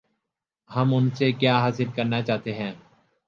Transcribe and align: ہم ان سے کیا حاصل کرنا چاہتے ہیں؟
ہم 0.69 0.93
ان 0.93 1.09
سے 1.09 1.31
کیا 1.31 1.57
حاصل 1.59 1.89
کرنا 1.95 2.21
چاہتے 2.21 2.53
ہیں؟ 2.53 2.71